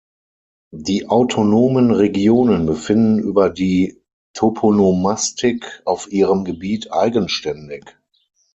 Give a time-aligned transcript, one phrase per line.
[0.73, 4.01] Die Autonomen Regionen befinden über die
[4.33, 7.83] Toponomastik auf ihrem Gebiet eigenständig.